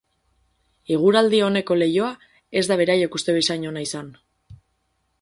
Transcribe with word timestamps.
Eguraldi 0.95 1.41
oneko 1.49 1.77
leihoa 1.81 2.09
ez 2.63 2.65
da 2.73 2.81
beraiek 2.83 3.19
uste 3.21 3.39
bezain 3.39 3.71
ona 3.75 3.89
izan. 3.91 4.13